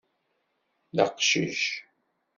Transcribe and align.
D 0.95 0.97
aqcic. 1.05 1.61